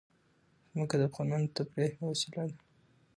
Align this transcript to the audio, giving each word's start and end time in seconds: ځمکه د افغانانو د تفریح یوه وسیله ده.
ځمکه 0.71 0.95
د 0.99 1.03
افغانانو 1.09 1.47
د 1.49 1.53
تفریح 1.57 1.91
یوه 1.95 2.09
وسیله 2.11 2.43
ده. 2.49 2.57